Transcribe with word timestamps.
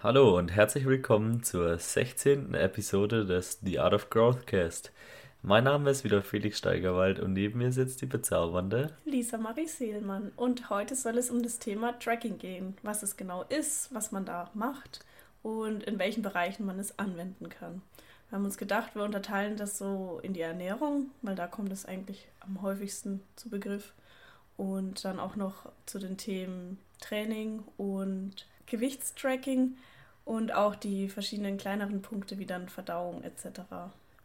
Hallo 0.00 0.38
und 0.38 0.50
herzlich 0.52 0.86
willkommen 0.86 1.42
zur 1.42 1.76
16. 1.76 2.54
Episode 2.54 3.26
des 3.26 3.58
The 3.64 3.80
Art 3.80 3.94
of 3.94 4.10
Growthcast. 4.10 4.92
Mein 5.42 5.64
Name 5.64 5.90
ist 5.90 6.04
wieder 6.04 6.22
Felix 6.22 6.58
Steigerwald 6.58 7.18
und 7.18 7.32
neben 7.32 7.58
mir 7.58 7.72
sitzt 7.72 8.00
die 8.00 8.06
bezaubernde 8.06 8.94
Lisa 9.04 9.38
Marie 9.38 9.66
Seelmann. 9.66 10.30
Und 10.36 10.70
heute 10.70 10.94
soll 10.94 11.18
es 11.18 11.30
um 11.30 11.42
das 11.42 11.58
Thema 11.58 11.98
Tracking 11.98 12.38
gehen, 12.38 12.76
was 12.84 13.02
es 13.02 13.16
genau 13.16 13.42
ist, 13.48 13.92
was 13.92 14.12
man 14.12 14.24
da 14.24 14.48
macht 14.54 15.04
und 15.42 15.82
in 15.82 15.98
welchen 15.98 16.22
Bereichen 16.22 16.64
man 16.64 16.78
es 16.78 16.96
anwenden 16.96 17.48
kann. 17.48 17.82
Wir 18.28 18.36
haben 18.38 18.44
uns 18.44 18.56
gedacht, 18.56 18.94
wir 18.94 19.02
unterteilen 19.02 19.56
das 19.56 19.78
so 19.78 20.20
in 20.22 20.32
die 20.32 20.42
Ernährung, 20.42 21.10
weil 21.22 21.34
da 21.34 21.48
kommt 21.48 21.72
es 21.72 21.86
eigentlich 21.86 22.28
am 22.38 22.62
häufigsten 22.62 23.20
zu 23.34 23.48
Begriff. 23.48 23.94
Und 24.56 25.04
dann 25.04 25.18
auch 25.18 25.34
noch 25.34 25.72
zu 25.86 25.98
den 25.98 26.16
Themen 26.16 26.78
Training 27.00 27.64
und 27.76 28.46
Gewichtstracking 28.70 29.76
und 30.24 30.54
auch 30.54 30.74
die 30.74 31.08
verschiedenen 31.08 31.56
kleineren 31.56 32.02
Punkte 32.02 32.38
wie 32.38 32.46
dann 32.46 32.68
Verdauung 32.68 33.22
etc. 33.22 33.60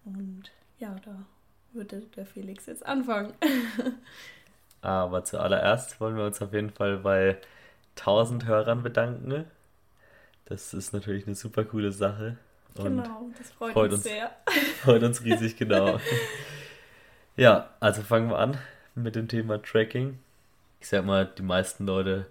Und 0.05 0.51
ja, 0.79 0.95
da 1.05 1.25
würde 1.71 2.01
der 2.15 2.25
Felix 2.25 2.65
jetzt 2.65 2.85
anfangen. 2.85 3.33
Aber 4.81 5.23
zuallererst 5.23 5.99
wollen 6.01 6.17
wir 6.17 6.25
uns 6.25 6.41
auf 6.41 6.53
jeden 6.53 6.71
Fall 6.71 6.97
bei 6.97 7.37
1000 7.97 8.45
Hörern 8.45 8.83
bedanken. 8.83 9.45
Das 10.45 10.73
ist 10.73 10.93
natürlich 10.93 11.25
eine 11.25 11.35
super 11.35 11.63
coole 11.63 11.91
Sache. 11.91 12.37
Und 12.75 12.83
genau, 12.83 13.29
das 13.37 13.51
freut, 13.51 13.73
freut 13.73 13.91
uns, 13.91 13.93
uns 13.99 14.03
sehr. 14.03 14.31
Freut 14.81 15.03
uns 15.03 15.23
riesig, 15.23 15.55
genau. 15.57 15.99
ja, 17.37 17.69
also 17.79 18.01
fangen 18.01 18.29
wir 18.29 18.39
an 18.39 18.57
mit 18.95 19.15
dem 19.15 19.27
Thema 19.27 19.61
Tracking. 19.61 20.19
Ich 20.81 20.89
sag 20.89 21.05
mal, 21.05 21.25
die 21.25 21.43
meisten 21.43 21.85
Leute 21.85 22.25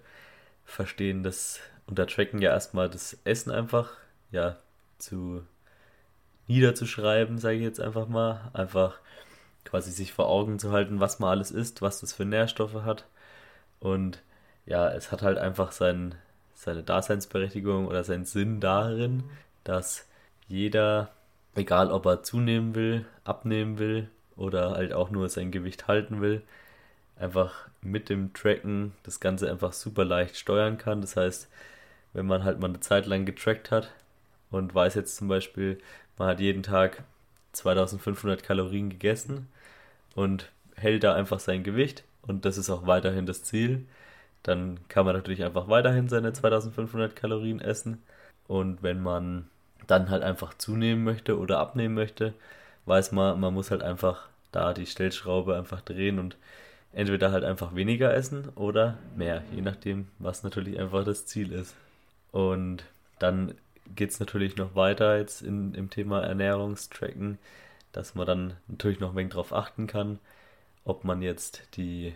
verstehen 0.65 1.23
das 1.23 1.59
unter 1.87 2.07
Tracken 2.07 2.41
ja 2.41 2.51
erstmal 2.51 2.89
das 2.89 3.17
Essen 3.25 3.51
einfach, 3.51 3.91
ja, 4.31 4.57
zu 4.99 5.43
niederzuschreiben, 6.47 7.37
sage 7.37 7.57
ich 7.57 7.63
jetzt 7.63 7.79
einfach 7.79 8.07
mal. 8.07 8.49
Einfach 8.53 8.99
quasi 9.65 9.91
sich 9.91 10.13
vor 10.13 10.27
Augen 10.27 10.59
zu 10.59 10.71
halten, 10.71 10.99
was 10.99 11.19
man 11.19 11.29
alles 11.29 11.51
isst, 11.51 11.81
was 11.81 12.01
das 12.01 12.13
für 12.13 12.25
Nährstoffe 12.25 12.83
hat. 12.83 13.05
Und 13.79 14.21
ja, 14.65 14.89
es 14.91 15.11
hat 15.11 15.21
halt 15.21 15.37
einfach 15.37 15.71
sein, 15.71 16.15
seine 16.53 16.83
Daseinsberechtigung 16.83 17.87
oder 17.87 18.03
seinen 18.03 18.25
Sinn 18.25 18.59
darin, 18.59 19.23
dass 19.63 20.07
jeder, 20.47 21.11
egal 21.55 21.91
ob 21.91 22.05
er 22.05 22.23
zunehmen 22.23 22.75
will, 22.75 23.05
abnehmen 23.23 23.79
will 23.79 24.09
oder 24.35 24.71
halt 24.71 24.93
auch 24.93 25.09
nur 25.09 25.29
sein 25.29 25.51
Gewicht 25.51 25.87
halten 25.87 26.21
will, 26.21 26.41
einfach 27.17 27.67
mit 27.81 28.09
dem 28.09 28.33
Tracken 28.33 28.93
das 29.03 29.19
Ganze 29.19 29.49
einfach 29.49 29.73
super 29.73 30.05
leicht 30.05 30.37
steuern 30.37 30.77
kann. 30.77 31.01
Das 31.01 31.15
heißt, 31.15 31.49
wenn 32.13 32.25
man 32.25 32.43
halt 32.43 32.59
mal 32.59 32.67
eine 32.69 32.79
Zeit 32.79 33.05
lang 33.05 33.25
getrackt 33.25 33.71
hat 33.71 33.91
und 34.51 34.73
weiß 34.73 34.95
jetzt 34.95 35.15
zum 35.17 35.27
Beispiel, 35.27 35.79
man 36.17 36.29
hat 36.29 36.39
jeden 36.39 36.63
Tag 36.63 37.03
2500 37.53 38.43
Kalorien 38.43 38.89
gegessen 38.89 39.47
und 40.15 40.51
hält 40.75 41.03
da 41.03 41.13
einfach 41.15 41.39
sein 41.39 41.63
Gewicht 41.63 42.03
und 42.21 42.45
das 42.45 42.57
ist 42.57 42.69
auch 42.69 42.87
weiterhin 42.87 43.25
das 43.25 43.43
Ziel, 43.43 43.85
dann 44.43 44.79
kann 44.89 45.05
man 45.05 45.15
natürlich 45.15 45.43
einfach 45.43 45.67
weiterhin 45.69 46.09
seine 46.09 46.33
2500 46.33 47.15
Kalorien 47.15 47.61
essen 47.61 48.03
und 48.47 48.83
wenn 48.83 49.01
man 49.01 49.49
dann 49.87 50.09
halt 50.09 50.23
einfach 50.23 50.53
zunehmen 50.55 51.03
möchte 51.03 51.37
oder 51.37 51.59
abnehmen 51.59 51.95
möchte, 51.95 52.33
weiß 52.85 53.11
man, 53.11 53.39
man 53.39 53.53
muss 53.53 53.71
halt 53.71 53.83
einfach 53.83 54.27
da 54.51 54.73
die 54.73 54.85
Stellschraube 54.85 55.55
einfach 55.55 55.81
drehen 55.81 56.19
und 56.19 56.37
entweder 56.93 57.31
halt 57.31 57.43
einfach 57.43 57.75
weniger 57.75 58.13
essen 58.13 58.49
oder 58.55 58.97
mehr, 59.15 59.43
je 59.53 59.61
nachdem, 59.61 60.07
was 60.19 60.43
natürlich 60.43 60.79
einfach 60.79 61.03
das 61.03 61.25
Ziel 61.25 61.51
ist. 61.51 61.75
Und 62.33 62.83
dann 63.19 63.53
geht 63.95 64.09
es 64.09 64.19
natürlich 64.19 64.57
noch 64.57 64.75
weiter 64.75 65.17
jetzt 65.19 65.43
in, 65.43 65.75
im 65.75 65.89
Thema 65.91 66.23
Ernährungstracken, 66.23 67.37
dass 67.91 68.15
man 68.15 68.25
dann 68.25 68.57
natürlich 68.67 68.99
noch 68.99 69.11
ein 69.11 69.15
wenig 69.15 69.33
darauf 69.33 69.53
achten 69.53 69.85
kann, 69.85 70.19
ob 70.83 71.03
man 71.03 71.21
jetzt 71.21 71.61
die, 71.77 72.15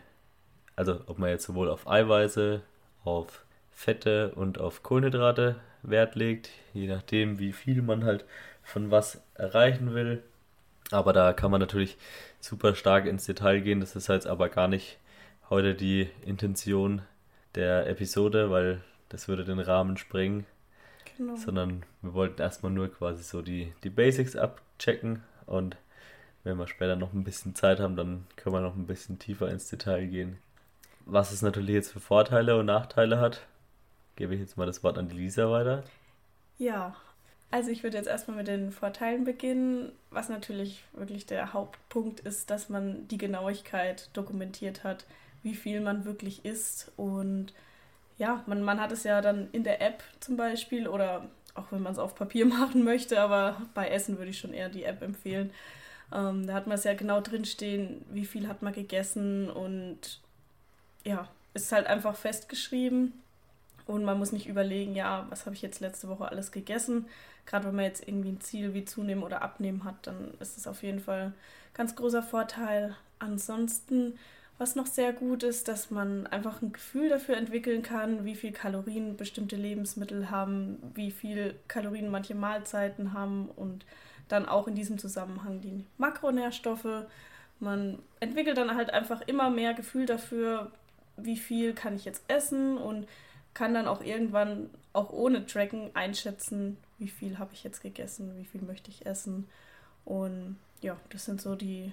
also 0.75 0.99
ob 1.05 1.19
man 1.19 1.29
jetzt 1.29 1.45
sowohl 1.45 1.69
auf 1.69 1.87
Eiweiße, 1.87 2.61
auf 3.05 3.45
Fette 3.71 4.31
und 4.33 4.59
auf 4.59 4.81
Kohlenhydrate 4.81 5.57
Wert 5.83 6.15
legt, 6.15 6.49
je 6.73 6.87
nachdem, 6.87 7.37
wie 7.37 7.53
viel 7.53 7.83
man 7.83 8.03
halt 8.03 8.25
von 8.63 8.89
was 8.89 9.21
erreichen 9.35 9.93
will. 9.93 10.23
Aber 10.89 11.13
da 11.13 11.31
kann 11.31 11.51
man 11.51 11.61
natürlich 11.61 11.95
super 12.39 12.73
stark 12.73 13.05
ins 13.05 13.25
Detail 13.25 13.61
gehen. 13.61 13.81
Das 13.81 13.95
ist 13.95 14.07
jetzt 14.07 14.25
aber 14.25 14.49
gar 14.49 14.67
nicht 14.67 14.97
heute 15.51 15.75
die 15.75 16.09
Intention 16.25 17.03
der 17.53 17.87
Episode, 17.87 18.49
weil 18.49 18.81
das 19.09 19.27
würde 19.27 19.45
den 19.45 19.59
Rahmen 19.59 19.97
sprengen. 19.97 20.45
Genau. 21.17 21.35
Sondern 21.35 21.83
wir 22.01 22.13
wollten 22.13 22.41
erstmal 22.41 22.71
nur 22.71 22.89
quasi 22.89 23.23
so 23.23 23.41
die, 23.41 23.73
die 23.83 23.89
Basics 23.89 24.35
abchecken 24.35 25.23
und 25.45 25.77
wenn 26.43 26.57
wir 26.57 26.67
später 26.67 26.95
noch 26.95 27.13
ein 27.13 27.23
bisschen 27.23 27.55
Zeit 27.55 27.79
haben, 27.79 27.95
dann 27.95 28.25
können 28.35 28.55
wir 28.55 28.61
noch 28.61 28.75
ein 28.75 28.87
bisschen 28.87 29.19
tiefer 29.19 29.49
ins 29.49 29.69
Detail 29.69 30.05
gehen. 30.07 30.37
Was 31.05 31.31
es 31.31 31.41
natürlich 31.41 31.75
jetzt 31.75 31.91
für 31.91 31.99
Vorteile 31.99 32.57
und 32.57 32.67
Nachteile 32.67 33.19
hat, 33.19 33.45
gebe 34.15 34.33
ich 34.33 34.39
jetzt 34.39 34.57
mal 34.57 34.65
das 34.65 34.83
Wort 34.83 34.97
an 34.97 35.09
die 35.09 35.15
Lisa 35.15 35.49
weiter. 35.49 35.83
Ja, 36.57 36.95
also 37.49 37.69
ich 37.69 37.83
würde 37.83 37.97
jetzt 37.97 38.07
erstmal 38.07 38.37
mit 38.37 38.47
den 38.47 38.71
Vorteilen 38.71 39.23
beginnen, 39.23 39.91
was 40.09 40.29
natürlich 40.29 40.83
wirklich 40.93 41.25
der 41.25 41.53
Hauptpunkt 41.53 42.19
ist, 42.21 42.49
dass 42.49 42.69
man 42.69 43.07
die 43.07 43.17
Genauigkeit 43.17 44.09
dokumentiert 44.13 44.83
hat, 44.83 45.05
wie 45.43 45.55
viel 45.55 45.79
man 45.79 46.03
wirklich 46.03 46.43
isst 46.43 46.91
und 46.97 47.53
ja, 48.17 48.43
man, 48.47 48.61
man 48.61 48.81
hat 48.81 48.91
es 48.91 49.03
ja 49.03 49.21
dann 49.21 49.49
in 49.51 49.63
der 49.63 49.81
App 49.81 50.03
zum 50.19 50.37
Beispiel 50.37 50.87
oder 50.87 51.29
auch 51.53 51.71
wenn 51.71 51.81
man 51.81 51.93
es 51.93 51.99
auf 51.99 52.15
Papier 52.15 52.45
machen 52.57 52.83
möchte, 52.83 53.19
aber 53.19 53.61
bei 53.73 53.89
Essen 53.89 54.17
würde 54.17 54.31
ich 54.31 54.39
schon 54.39 54.53
eher 54.53 54.69
die 54.69 54.83
App 54.83 55.01
empfehlen. 55.01 55.51
Ähm, 56.13 56.47
da 56.47 56.53
hat 56.53 56.67
man 56.67 56.75
es 56.75 56.83
ja 56.83 56.93
genau 56.93 57.21
drinstehen, 57.21 58.05
wie 58.11 58.25
viel 58.25 58.47
hat 58.47 58.61
man 58.61 58.73
gegessen 58.73 59.49
und 59.49 60.21
ja, 61.03 61.27
ist 61.53 61.71
halt 61.71 61.87
einfach 61.87 62.15
festgeschrieben 62.15 63.13
und 63.85 64.03
man 64.03 64.17
muss 64.19 64.31
nicht 64.31 64.47
überlegen, 64.47 64.95
ja, 64.95 65.25
was 65.29 65.45
habe 65.45 65.55
ich 65.55 65.61
jetzt 65.61 65.79
letzte 65.79 66.07
Woche 66.07 66.29
alles 66.29 66.51
gegessen. 66.51 67.07
Gerade 67.45 67.67
wenn 67.67 67.75
man 67.75 67.85
jetzt 67.85 68.05
irgendwie 68.07 68.29
ein 68.29 68.41
Ziel 68.41 68.73
wie 68.73 68.83
zunehmen 68.83 69.23
oder 69.23 69.41
abnehmen 69.41 69.85
hat, 69.85 69.95
dann 70.05 70.33
ist 70.39 70.57
es 70.57 70.67
auf 70.67 70.83
jeden 70.83 70.99
Fall 70.99 71.27
ein 71.27 71.33
ganz 71.73 71.95
großer 71.95 72.21
Vorteil. 72.21 72.95
Ansonsten 73.19 74.19
was 74.57 74.75
noch 74.75 74.87
sehr 74.87 75.13
gut 75.13 75.43
ist, 75.43 75.67
dass 75.67 75.91
man 75.91 76.25
einfach 76.27 76.61
ein 76.61 76.73
Gefühl 76.73 77.09
dafür 77.09 77.37
entwickeln 77.37 77.83
kann, 77.83 78.25
wie 78.25 78.35
viel 78.35 78.51
Kalorien 78.51 79.15
bestimmte 79.15 79.55
Lebensmittel 79.55 80.31
haben, 80.31 80.77
wie 80.95 81.11
viel 81.11 81.55
Kalorien 81.67 82.09
manche 82.09 82.33
Mahlzeiten 82.33 83.13
haben 83.13 83.49
und 83.55 83.85
dann 84.29 84.47
auch 84.47 84.67
in 84.67 84.75
diesem 84.75 84.97
Zusammenhang 84.97 85.61
die 85.61 85.85
Makronährstoffe. 85.97 87.05
Man 87.59 87.99
entwickelt 88.19 88.57
dann 88.57 88.75
halt 88.75 88.91
einfach 88.91 89.21
immer 89.21 89.49
mehr 89.49 89.73
Gefühl 89.73 90.05
dafür, 90.05 90.71
wie 91.17 91.37
viel 91.37 91.73
kann 91.73 91.95
ich 91.95 92.05
jetzt 92.05 92.23
essen 92.27 92.77
und 92.77 93.07
kann 93.53 93.73
dann 93.73 93.87
auch 93.87 94.03
irgendwann 94.03 94.69
auch 94.93 95.11
ohne 95.11 95.45
Tracken 95.45 95.91
einschätzen, 95.95 96.77
wie 96.97 97.07
viel 97.07 97.39
habe 97.39 97.53
ich 97.53 97.63
jetzt 97.63 97.81
gegessen, 97.81 98.35
wie 98.37 98.45
viel 98.45 98.61
möchte 98.61 98.89
ich 98.89 99.05
essen. 99.05 99.47
Und 100.05 100.57
ja, 100.81 100.97
das 101.09 101.25
sind 101.25 101.41
so 101.41 101.55
die 101.55 101.91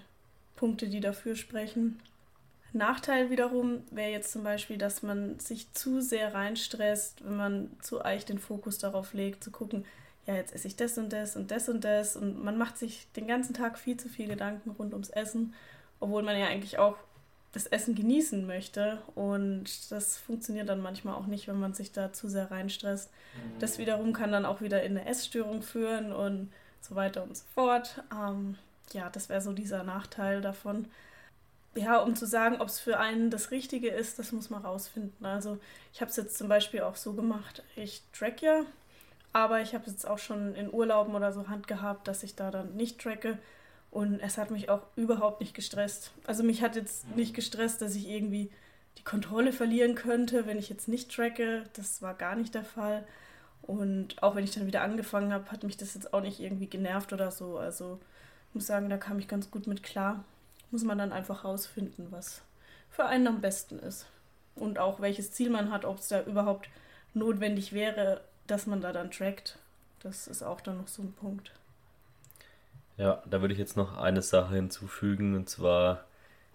Punkte, 0.57 0.89
die 0.89 1.01
dafür 1.01 1.37
sprechen. 1.37 2.01
Nachteil 2.75 3.31
wiederum 3.31 3.83
wäre 3.91 4.11
jetzt 4.11 4.33
zum 4.33 4.43
Beispiel, 4.43 4.77
dass 4.79 5.03
man 5.03 5.39
sich 5.39 5.73
zu 5.73 6.01
sehr 6.01 6.35
reinstresst, 6.35 7.25
wenn 7.25 7.37
man 7.37 7.71
zu 7.81 8.05
eich 8.05 8.25
den 8.25 8.39
Fokus 8.39 8.79
darauf 8.79 9.15
legt, 9.15 9.45
zu 9.45 9.51
gucken, 9.51 9.85
ja, 10.27 10.35
jetzt 10.35 10.55
esse 10.55 10.69
ich 10.69 10.77
das 10.77 10.99
und 10.99 11.13
das 11.13 11.37
und 11.37 11.51
das 11.51 11.69
und 11.69 11.85
das 11.85 12.17
und 12.17 12.43
man 12.43 12.57
macht 12.57 12.79
sich 12.79 13.07
den 13.15 13.27
ganzen 13.27 13.55
Tag 13.55 13.79
viel 13.79 13.97
zu 13.97 14.09
viel 14.09 14.27
Gedanken 14.27 14.71
rund 14.71 14.93
ums 14.93 15.11
Essen, 15.11 15.55
obwohl 16.01 16.23
man 16.23 16.39
ja 16.39 16.47
eigentlich 16.47 16.79
auch 16.79 16.97
das 17.53 17.67
Essen 17.67 17.95
genießen 17.95 18.47
möchte 18.47 18.99
und 19.15 19.93
das 19.93 20.17
funktioniert 20.17 20.69
dann 20.69 20.81
manchmal 20.81 21.15
auch 21.15 21.27
nicht, 21.27 21.47
wenn 21.47 21.61
man 21.61 21.75
sich 21.75 21.93
da 21.93 22.13
zu 22.13 22.29
sehr 22.29 22.51
reinstresst. 22.51 23.11
Das 23.61 23.79
wiederum 23.79 24.13
kann 24.13 24.33
dann 24.33 24.45
auch 24.45 24.61
wieder 24.61 24.83
in 24.83 24.97
eine 24.97 25.07
Essstörung 25.07 25.63
führen 25.63 26.13
und 26.13 26.51
so 26.81 26.97
weiter 26.97 27.23
und 27.23 27.37
so 27.37 27.45
fort. 27.55 28.03
Ähm, 28.13 28.57
ja, 28.93 29.09
das 29.11 29.29
wäre 29.29 29.41
so 29.41 29.53
dieser 29.53 29.85
Nachteil 29.85 30.41
davon 30.41 30.87
ja, 31.75 31.99
um 31.99 32.15
zu 32.15 32.27
sagen, 32.27 32.61
ob 32.61 32.69
es 32.69 32.81
für 32.81 32.99
einen 32.99 33.31
das 33.31 33.51
Richtige 33.51 33.89
ist, 33.89 34.19
das 34.19 34.33
muss 34.33 34.51
man 34.51 34.63
rausfinden. 34.63 35.25
Also 35.27 35.59
ich 35.93 36.01
habe 36.01 36.11
es 36.11 36.17
jetzt 36.17 36.39
zum 36.39 36.49
Beispiel 36.49 36.83
auch 36.83 36.97
so 36.97 37.15
gemacht, 37.15 37.63
ich 37.77 38.03
track 38.13 38.43
ja, 38.43 38.63
aber 39.33 39.61
ich 39.61 39.75
habe 39.75 39.85
es 39.85 39.93
jetzt 39.93 40.07
auch 40.07 40.19
schon 40.19 40.55
in 40.55 40.73
Urlauben 40.73 41.15
oder 41.15 41.33
so 41.33 41.49
Hand 41.49 41.67
gehabt, 41.67 42.07
dass 42.07 42.23
ich 42.23 42.37
da 42.37 42.51
dann 42.51 42.77
nicht 42.77 43.01
tracke. 43.01 43.39
Und 43.91 44.21
es 44.21 44.39
hat 44.39 44.51
mich 44.51 44.71
auch 44.71 44.83
überhaupt 44.97 45.41
nicht 45.41 45.55
gestresst. 45.55 46.13
Also 46.27 46.43
mich 46.43 46.63
hat 46.63 46.77
jetzt 46.77 47.17
nicht 47.17 47.35
gestresst, 47.35 47.81
dass 47.81 47.95
ich 47.95 48.09
irgendwie 48.09 48.51
die 48.99 49.05
Kontrolle 49.05 49.53
verlieren 49.53 49.95
könnte, 49.95 50.47
wenn 50.47 50.59
ich 50.59 50.69
jetzt 50.69 50.89
nicht 50.89 51.15
tracke. 51.15 51.65
Das 51.75 52.03
war 52.03 52.15
gar 52.15 52.37
nicht 52.37 52.55
der 52.55 52.65
Fall. 52.65 53.05
Und 53.63 54.23
auch 54.23 54.35
wenn 54.35 54.45
ich 54.45 54.53
dann 54.53 54.67
wieder 54.67 54.83
angefangen 54.83 55.33
habe, 55.33 55.51
hat 55.51 55.65
mich 55.65 55.77
das 55.77 55.95
jetzt 55.95 56.13
auch 56.13 56.21
nicht 56.21 56.41
irgendwie 56.41 56.69
genervt 56.69 57.13
oder 57.13 57.31
so. 57.31 57.59
Also 57.59 58.01
ich 58.51 58.55
muss 58.55 58.67
sagen, 58.67 58.89
da 58.89 58.97
kam 58.99 59.19
ich 59.19 59.29
ganz 59.29 59.51
gut 59.51 59.67
mit 59.67 59.83
klar 59.83 60.25
muss 60.75 60.83
man 60.83 60.99
dann 60.99 61.13
einfach 61.13 61.45
rausfinden, 61.45 62.09
was 62.11 62.43
für 62.91 63.07
einen 63.07 63.29
am 63.29 63.41
besten 63.41 63.79
ist. 63.79 64.07
Und 64.57 64.81
auch 64.81 64.99
welches 64.99 65.31
Ziel 65.31 65.49
man 65.49 65.71
hat, 65.71 65.85
ob 65.85 66.01
es 66.01 66.09
da 66.09 66.25
überhaupt 66.25 66.69
notwendig 67.15 67.73
wäre, 67.73 68.23
dass 68.49 68.67
man 68.67 68.81
da 68.81 68.93
dann 68.93 69.13
trackt. 69.13 69.57
Das 70.01 70.27
ist 70.27 70.43
auch 70.43 70.61
dann 70.61 70.79
noch 70.79 70.89
so 70.89 71.03
ein 71.03 71.13
Punkt. 71.13 71.53
Ja, 72.97 73.23
da 73.25 73.41
würde 73.41 73.55
ich 73.55 73.61
jetzt 73.61 73.77
noch 73.77 73.99
eine 73.99 74.21
Sache 74.21 74.57
hinzufügen 74.57 75.37
und 75.37 75.49
zwar 75.49 76.07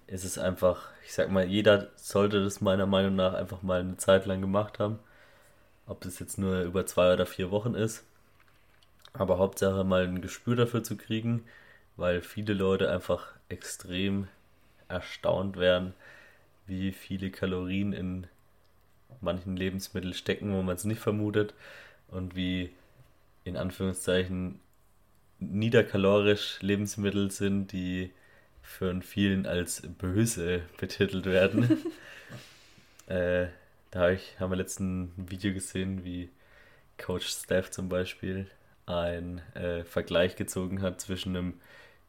ist 0.07 0.25
es 0.25 0.37
einfach, 0.37 0.89
ich 1.05 1.13
sag 1.13 1.31
mal, 1.31 1.45
jeder 1.45 1.87
sollte 1.95 2.43
das 2.43 2.59
meiner 2.59 2.87
Meinung 2.87 3.15
nach 3.15 3.33
einfach 3.35 3.61
mal 3.61 3.79
eine 3.79 3.95
Zeit 3.95 4.25
lang 4.25 4.41
gemacht 4.41 4.79
haben. 4.79 4.99
Ob 5.87 6.01
das 6.01 6.19
jetzt 6.19 6.37
nur 6.37 6.63
über 6.63 6.85
zwei 6.85 7.13
oder 7.13 7.25
vier 7.25 7.51
Wochen 7.51 7.73
ist. 7.73 8.03
Aber 9.13 9.37
Hauptsache 9.37 9.85
mal 9.85 10.03
ein 10.03 10.21
Gespür 10.21 10.57
dafür 10.57 10.83
zu 10.83 10.97
kriegen, 10.97 11.45
weil 11.99 12.21
viele 12.21 12.53
Leute 12.53 12.91
einfach 12.91 13.27
extrem 13.49 14.27
erstaunt 14.87 15.57
werden, 15.57 15.93
wie 16.65 16.91
viele 16.91 17.29
Kalorien 17.29 17.93
in 17.93 18.27
manchen 19.21 19.57
Lebensmitteln 19.57 20.13
stecken, 20.13 20.53
wo 20.53 20.61
man 20.61 20.75
es 20.75 20.85
nicht 20.85 21.01
vermutet 21.01 21.53
und 22.07 22.35
wie 22.35 22.71
in 23.43 23.57
Anführungszeichen 23.57 24.59
niederkalorisch 25.39 26.61
Lebensmittel 26.61 27.31
sind, 27.31 27.71
die 27.71 28.11
von 28.61 29.01
vielen 29.01 29.45
als 29.45 29.81
böse 29.81 30.61
betitelt 30.77 31.25
werden. 31.25 31.81
äh, 33.07 33.47
da 33.91 34.01
hab 34.01 34.11
ich, 34.11 34.39
haben 34.39 34.51
wir 34.51 34.57
letzten 34.57 35.11
Video 35.17 35.53
gesehen, 35.53 36.05
wie 36.05 36.29
Coach 36.97 37.27
Steph 37.27 37.71
zum 37.71 37.89
Beispiel 37.89 38.47
einen 38.85 39.39
äh, 39.55 39.83
Vergleich 39.83 40.35
gezogen 40.35 40.81
hat 40.81 41.01
zwischen 41.01 41.35
einem 41.35 41.53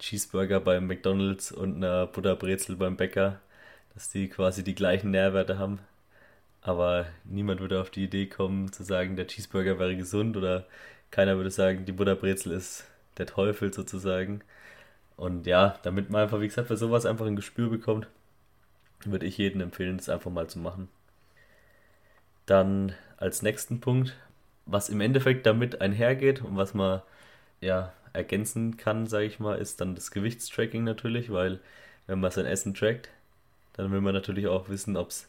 Cheeseburger 0.01 0.61
beim 0.61 0.87
McDonalds 0.87 1.53
und 1.53 1.77
einer 1.77 2.07
Butterbrezel 2.07 2.77
beim 2.77 2.97
Bäcker, 2.97 3.41
dass 3.95 4.11
die 4.11 4.29
quasi 4.29 4.65
die 4.65 4.75
gleichen 4.75 5.13
Nährwerte 5.13 5.59
haben. 5.59 5.79
Aber 6.63 7.07
niemand 7.25 7.61
würde 7.61 7.81
auf 7.81 7.91
die 7.91 8.05
Idee 8.05 8.27
kommen 8.27 8.73
zu 8.73 8.83
sagen, 8.83 9.17
der 9.17 9.27
Cheeseburger 9.27 9.79
wäre 9.79 9.97
gesund 9.97 10.37
oder 10.37 10.67
keiner 11.11 11.37
würde 11.37 11.51
sagen, 11.51 11.85
die 11.85 11.93
Butterbrezel 11.93 12.53
ist 12.53 12.85
der 13.19 13.27
Teufel 13.27 13.73
sozusagen. 13.73 14.43
Und 15.17 15.47
ja, 15.47 15.79
damit 15.83 16.11
man 16.11 16.23
einfach, 16.23 16.41
wie 16.41 16.49
gesagt, 16.49 16.69
für 16.69 16.77
sowas 16.77 17.07
einfach 17.07 17.27
ein 17.27 17.37
Gespür 17.37 17.69
bekommt, 17.71 18.09
würde 19.05 19.27
ich 19.27 19.39
jedem 19.39 19.61
empfehlen, 19.61 19.97
das 19.97 20.09
einfach 20.09 20.31
mal 20.31 20.49
zu 20.49 20.59
machen. 20.59 20.89
Dann 22.47 22.95
als 23.17 23.43
nächsten 23.43 23.81
Punkt, 23.81 24.17
was 24.67 24.89
im 24.89 25.01
Endeffekt 25.01 25.47
damit 25.47 25.81
einhergeht 25.81 26.43
und 26.43 26.57
was 26.57 26.75
man 26.75 27.03
ja 27.61 27.93
ergänzen 28.13 28.77
kann, 28.77 29.07
sage 29.07 29.27
ich 29.27 29.39
mal, 29.39 29.57
ist 29.59 29.81
dann 29.81 29.95
das 29.95 30.11
Gewichtstracking 30.11 30.85
natürlich, 30.85 31.31
weil 31.31 31.61
wenn 32.07 32.21
man 32.21 32.31
sein 32.31 32.47
Essen 32.47 32.75
trackt, 32.75 33.09
dann 33.75 33.93
will 33.93 34.01
man 34.01 34.15
natürlich 34.15 34.49
auch 34.49 34.69
wissen, 34.69 34.97
ob 34.97 35.11
es 35.11 35.29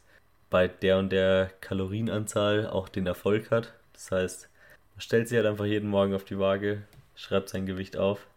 bei 0.50 0.68
der 0.68 0.98
und 0.98 1.12
der 1.12 1.51
Kalorienanzahl 1.62 2.68
auch 2.68 2.89
den 2.89 3.07
Erfolg 3.07 3.51
hat. 3.51 3.74
Das 3.94 4.12
heißt, 4.12 4.50
man 4.95 5.01
stellt 5.01 5.28
sich 5.28 5.38
halt 5.38 5.48
einfach 5.48 5.66
jeden 5.66 5.89
Morgen 5.89 6.13
auf 6.13 6.25
die 6.25 6.39
Waage, 6.39 6.83
schreibt 7.16 7.50
sein 7.50 7.66
Gewicht 7.66 7.98
auf 7.98 8.28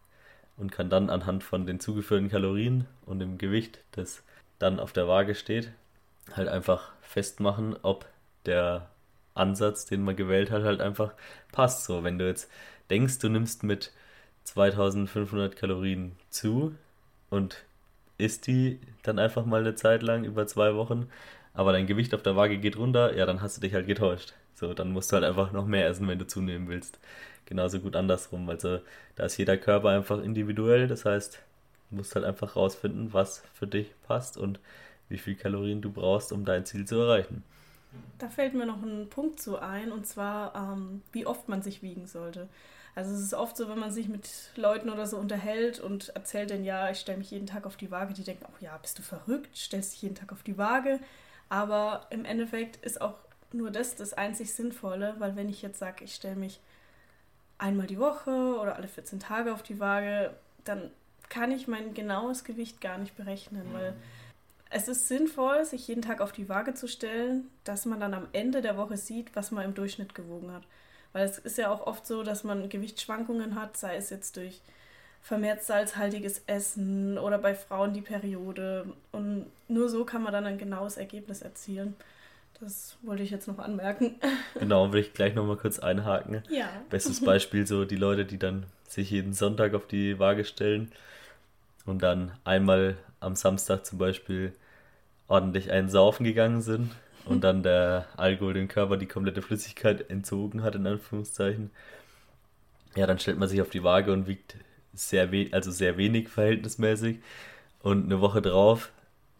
und 0.57 0.71
kann 0.71 0.89
dann 0.89 1.09
anhand 1.09 1.43
von 1.43 1.65
den 1.65 1.79
zugeführten 1.79 2.29
Kalorien 2.29 2.85
und 3.05 3.19
dem 3.19 3.37
Gewicht, 3.37 3.79
das 3.91 4.23
dann 4.59 4.79
auf 4.79 4.93
der 4.93 5.07
Waage 5.07 5.35
steht, 5.35 5.71
halt 6.33 6.47
einfach 6.47 6.91
festmachen, 7.01 7.75
ob 7.81 8.05
der 8.45 8.89
Ansatz, 9.33 9.85
den 9.85 10.03
man 10.03 10.15
gewählt 10.15 10.49
hat, 10.51 10.63
halt 10.63 10.79
einfach 10.81 11.13
passt. 11.51 11.85
So, 11.85 12.03
wenn 12.03 12.17
du 12.17 12.27
jetzt 12.27 12.49
denkst, 12.89 13.19
du 13.19 13.29
nimmst 13.29 13.63
mit 13.63 13.91
2500 14.43 15.55
Kalorien 15.55 16.13
zu 16.29 16.75
und 17.29 17.63
isst 18.17 18.47
die 18.47 18.79
dann 19.03 19.19
einfach 19.19 19.45
mal 19.45 19.61
eine 19.61 19.75
Zeit 19.75 20.03
lang 20.03 20.23
über 20.23 20.47
zwei 20.47 20.75
Wochen, 20.75 21.09
aber 21.53 21.73
dein 21.73 21.87
Gewicht 21.87 22.13
auf 22.13 22.23
der 22.23 22.35
Waage 22.35 22.57
geht 22.57 22.77
runter, 22.77 23.15
ja, 23.15 23.25
dann 23.25 23.41
hast 23.41 23.57
du 23.57 23.61
dich 23.61 23.73
halt 23.73 23.87
getäuscht. 23.87 24.33
So, 24.53 24.73
dann 24.73 24.91
musst 24.91 25.11
du 25.11 25.15
halt 25.15 25.25
einfach 25.25 25.51
noch 25.51 25.65
mehr 25.65 25.87
essen, 25.87 26.07
wenn 26.07 26.19
du 26.19 26.27
zunehmen 26.27 26.69
willst 26.69 26.99
genauso 27.45 27.79
gut 27.79 27.95
andersrum. 27.95 28.49
Also 28.49 28.79
da 29.15 29.25
ist 29.25 29.37
jeder 29.37 29.57
Körper 29.57 29.89
einfach 29.89 30.21
individuell. 30.21 30.87
Das 30.87 31.05
heißt, 31.05 31.39
du 31.89 31.95
musst 31.95 32.15
halt 32.15 32.25
einfach 32.25 32.55
rausfinden, 32.55 33.13
was 33.13 33.43
für 33.53 33.67
dich 33.67 33.91
passt 34.07 34.37
und 34.37 34.59
wie 35.09 35.17
viel 35.17 35.35
Kalorien 35.35 35.81
du 35.81 35.91
brauchst, 35.91 36.31
um 36.31 36.45
dein 36.45 36.65
Ziel 36.65 36.85
zu 36.85 36.95
erreichen. 36.95 37.43
Da 38.17 38.29
fällt 38.29 38.53
mir 38.53 38.65
noch 38.65 38.81
ein 38.81 39.09
Punkt 39.09 39.39
zu 39.41 39.59
ein, 39.59 39.91
und 39.91 40.07
zwar, 40.07 40.55
ähm, 40.55 41.01
wie 41.11 41.25
oft 41.25 41.49
man 41.49 41.61
sich 41.61 41.81
wiegen 41.81 42.07
sollte. 42.07 42.47
Also 42.95 43.13
es 43.13 43.19
ist 43.19 43.33
oft 43.33 43.57
so, 43.57 43.67
wenn 43.67 43.77
man 43.77 43.91
sich 43.91 44.07
mit 44.07 44.29
Leuten 44.55 44.89
oder 44.89 45.05
so 45.05 45.17
unterhält 45.17 45.81
und 45.81 46.09
erzählt 46.09 46.49
denen, 46.49 46.63
ja, 46.63 46.89
ich 46.89 46.99
stelle 46.99 47.17
mich 47.17 47.31
jeden 47.31 47.45
Tag 47.45 47.65
auf 47.65 47.75
die 47.75 47.91
Waage, 47.91 48.13
die 48.13 48.23
denken, 48.23 48.45
oh 48.47 48.63
ja, 48.63 48.77
bist 48.77 48.97
du 48.97 49.03
verrückt, 49.03 49.57
stellst 49.57 49.93
dich 49.93 50.03
jeden 50.03 50.15
Tag 50.15 50.31
auf 50.31 50.43
die 50.43 50.57
Waage. 50.57 50.99
Aber 51.49 52.07
im 52.09 52.23
Endeffekt 52.23 52.77
ist 52.85 53.01
auch 53.01 53.15
nur 53.51 53.69
das 53.69 53.95
das 53.95 54.13
einzig 54.13 54.53
Sinnvolle, 54.53 55.15
weil 55.19 55.35
wenn 55.35 55.49
ich 55.49 55.61
jetzt 55.61 55.79
sage, 55.79 56.05
ich 56.05 56.15
stelle 56.15 56.37
mich 56.37 56.61
einmal 57.57 57.87
die 57.87 57.99
Woche 57.99 58.57
oder 58.59 58.75
alle 58.75 58.87
14 58.87 59.19
Tage 59.19 59.53
auf 59.53 59.61
die 59.61 59.79
Waage, 59.79 60.33
dann 60.63 60.89
kann 61.29 61.51
ich 61.51 61.67
mein 61.67 61.93
genaues 61.93 62.43
Gewicht 62.43 62.81
gar 62.81 62.97
nicht 62.97 63.15
berechnen, 63.15 63.67
weil 63.73 63.93
es 64.75 64.89
ist 64.89 65.07
sinnvoll, 65.07 65.63
sich 65.63 65.87
jeden 65.87 66.01
Tag 66.01 66.19
auf 66.19 66.33
die 66.33 66.49
Waage 66.49 66.73
zu 66.73 66.89
stellen, 66.89 67.47
dass 67.63 67.85
man 67.85 68.01
dann 68.01 68.13
am 68.13 68.27
Ende 68.33 68.61
der 68.61 68.75
Woche 68.75 68.97
sieht, 68.97 69.33
was 69.33 69.51
man 69.51 69.63
im 69.63 69.73
Durchschnitt 69.73 70.13
gewogen 70.13 70.51
hat. 70.51 70.63
Weil 71.13 71.25
es 71.25 71.37
ist 71.37 71.57
ja 71.57 71.71
auch 71.71 71.87
oft 71.87 72.05
so, 72.05 72.23
dass 72.23 72.43
man 72.43 72.67
Gewichtsschwankungen 72.67 73.55
hat, 73.55 73.77
sei 73.77 73.95
es 73.95 74.09
jetzt 74.09 74.35
durch 74.35 74.61
vermehrt 75.21 75.63
salzhaltiges 75.63 76.43
Essen 76.45 77.17
oder 77.17 77.37
bei 77.37 77.55
Frauen 77.55 77.93
die 77.93 78.01
Periode. 78.01 78.85
Und 79.13 79.45
nur 79.69 79.87
so 79.87 80.03
kann 80.03 80.21
man 80.21 80.33
dann 80.33 80.45
ein 80.45 80.57
genaues 80.57 80.97
Ergebnis 80.97 81.41
erzielen. 81.41 81.95
Das 82.59 82.97
wollte 83.01 83.23
ich 83.23 83.31
jetzt 83.31 83.47
noch 83.47 83.59
anmerken. 83.59 84.15
Genau, 84.59 84.91
will 84.91 84.99
ich 84.99 85.13
gleich 85.13 85.35
nochmal 85.35 85.57
kurz 85.57 85.79
einhaken. 85.79 86.43
Ja. 86.49 86.69
Bestes 86.89 87.21
Beispiel 87.23 87.65
so 87.65 87.85
die 87.85 87.95
Leute, 87.95 88.25
die 88.25 88.37
dann 88.37 88.65
sich 88.89 89.09
jeden 89.09 89.33
Sonntag 89.33 89.73
auf 89.73 89.87
die 89.87 90.19
Waage 90.19 90.43
stellen 90.43 90.91
und 91.85 92.03
dann 92.03 92.33
einmal 92.43 92.97
am 93.21 93.35
Samstag 93.35 93.85
zum 93.85 93.97
Beispiel 93.97 94.53
ordentlich 95.27 95.71
einen 95.71 95.89
saufen 95.89 96.23
gegangen 96.23 96.61
sind 96.61 96.91
und 97.25 97.43
dann 97.43 97.63
der 97.63 98.07
Alkohol 98.17 98.53
dem 98.53 98.67
Körper 98.67 98.97
die 98.97 99.07
komplette 99.07 99.41
Flüssigkeit 99.41 100.09
entzogen 100.09 100.63
hat, 100.63 100.75
in 100.75 100.85
Anführungszeichen. 100.85 101.71
Ja, 102.95 103.07
dann 103.07 103.19
stellt 103.19 103.39
man 103.39 103.49
sich 103.49 103.61
auf 103.61 103.69
die 103.69 103.83
Waage 103.83 104.13
und 104.13 104.27
wiegt 104.27 104.55
sehr, 104.93 105.31
we 105.31 105.49
also 105.51 105.71
sehr 105.71 105.97
wenig 105.97 106.29
verhältnismäßig. 106.29 107.19
Und 107.81 108.05
eine 108.05 108.21
Woche 108.21 108.41
drauf 108.41 108.91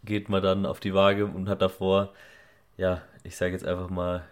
geht 0.04 0.30
man 0.30 0.44
dann 0.44 0.66
auf 0.66 0.80
die 0.80 0.94
Waage 0.94 1.26
und 1.26 1.48
hat 1.50 1.62
davor 1.62 2.14
ja, 2.78 3.02
ich 3.24 3.36
sage 3.36 3.54
jetzt 3.54 3.66
einfach 3.66 3.90
mal, 3.90 4.24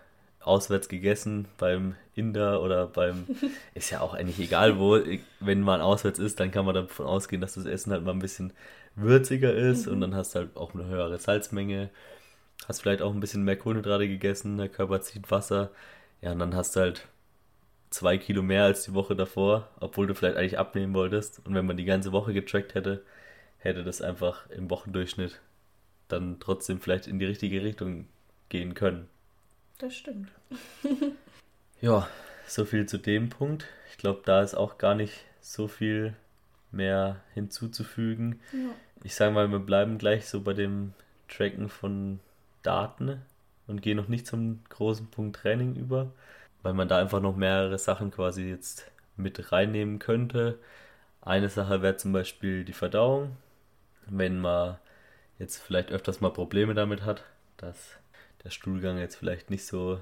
auswärts 0.42 0.90
gegessen 0.90 1.48
beim 1.58 1.96
Inder 2.16 2.62
oder 2.62 2.88
beim, 2.88 3.26
ist 3.74 3.90
ja 3.92 4.02
auch 4.02 4.14
eigentlich 4.14 4.40
egal 4.40 4.78
wo, 4.78 5.00
wenn 5.39 5.62
man 5.62 5.80
auswärts 5.80 6.20
ist, 6.20 6.39
dann 6.39 6.51
kann 6.51 6.66
man 6.66 6.75
davon 6.75 7.06
ausgehen, 7.06 7.42
dass 7.42 7.54
das 7.54 7.66
Essen 7.66 7.94
halt 7.94 8.04
mal 8.04 8.12
ein 8.12 8.20
bisschen 8.20 8.51
würziger 8.96 9.54
ist 9.54 9.88
mhm. 9.88 9.94
und 9.94 10.02
dann 10.02 10.16
hast 10.16 10.36
du 10.36 10.40
halt 10.40 10.58
auch 10.58 10.74
eine 10.74 10.86
höhere 10.86 11.18
Salzmenge, 11.18 11.90
hast 12.68 12.82
vielleicht 12.82 13.02
auch 13.02 13.14
ein 13.14 13.20
bisschen 13.20 13.44
mehr 13.44 13.58
Kohlenhydrate 13.58 14.08
gegessen, 14.08 14.58
der 14.58 14.70
Körper 14.70 15.02
zieht 15.02 15.32
Wasser, 15.32 15.72
ja, 16.22 16.32
und 16.32 16.40
dann 16.40 16.56
hast 16.56 16.76
du 16.76 16.82
halt 16.82 17.08
zwei 17.90 18.18
Kilo 18.18 18.42
mehr 18.42 18.64
als 18.64 18.84
die 18.84 18.94
Woche 18.94 19.16
davor, 19.16 19.70
obwohl 19.80 20.08
du 20.08 20.16
vielleicht 20.16 20.38
eigentlich 20.38 20.60
abnehmen 20.60 20.94
wolltest 20.94 21.46
und 21.46 21.54
wenn 21.54 21.66
man 21.66 21.78
die 21.78 21.86
ganze 21.86 22.12
Woche 22.12 22.34
getrackt 22.34 22.76
hätte, 22.76 23.04
hätte 23.58 23.84
das 23.84 24.02
einfach 24.02 24.50
im 24.50 24.70
Wochendurchschnitt 24.70 25.40
dann 26.08 26.40
trotzdem 26.40 26.80
vielleicht 26.80 27.08
in 27.08 27.20
die 27.20 27.26
richtige 27.26 27.64
Richtung 27.64 28.08
gehen 28.50 28.74
können. 28.74 29.08
Das 29.80 29.96
stimmt. 29.96 30.30
ja, 31.82 32.08
so 32.48 32.66
viel 32.66 32.86
zu 32.86 32.98
dem 32.98 33.30
Punkt. 33.30 33.66
Ich 33.92 33.98
glaube, 33.98 34.22
da 34.26 34.42
ist 34.42 34.54
auch 34.54 34.78
gar 34.78 34.96
nicht 34.96 35.14
so 35.42 35.68
viel 35.68 36.16
mehr 36.74 37.22
hinzuzufügen. 37.34 38.39
Ja. 38.51 38.75
Ich 39.03 39.15
sage 39.15 39.34
mal, 39.34 39.50
wir 39.51 39.60
bleiben 39.60 39.98
gleich 39.98 40.27
so 40.27 40.42
bei 40.42 40.53
dem 40.53 40.94
Tracken 41.27 41.70
von 41.70 42.20
Daten 42.62 43.22
und 43.68 43.82
gehen 43.82 43.98
noch 43.98 44.08
nicht 44.08 44.27
zum 44.27 44.63
großen 44.70 45.08
Punkt 45.08 45.38
Training 45.38 45.75
über, 45.75 46.12
weil 46.62 46.74
man 46.74 46.88
da 46.88 47.00
einfach 47.00 47.22
noch 47.22 47.36
mehrere 47.36 47.77
Sachen 47.77 48.12
quasi 48.12 48.44
jetzt 48.44 48.92
mit 49.15 49.51
reinnehmen 49.51 50.00
könnte. 50.00 50.60
Eine 51.22 51.50
Sache 51.50 51.82
wäre 51.82 51.98
zum 51.98 52.13
Beispiel 52.13 52.65
die 52.65 52.74
Verdauung. 52.74 53.38
Wenn 54.08 54.39
man 54.39 54.77
jetzt 55.39 55.58
vielleicht 55.58 55.92
öfters 55.92 56.22
mal 56.22 56.32
Probleme 56.32 56.74
damit 56.74 57.03
hat, 57.06 57.24
dass 57.58 57.98
der 58.44 58.50
Stuhlgang 58.50 58.98
jetzt 58.98 59.15
vielleicht 59.15 59.50
nicht 59.50 59.65
so 59.65 60.00